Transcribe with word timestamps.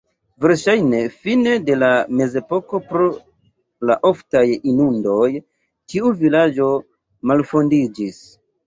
Verŝajne 0.43 1.01
fine 1.25 1.53
de 1.67 1.75
la 1.81 1.89
mezepoko 2.21 2.81
pro 2.93 3.05
la 3.91 3.99
oftaj 4.13 4.45
inundoj 4.75 5.31
tiu 5.93 6.15
vilaĝo 6.25 6.73
malfondiĝis. 7.33 8.23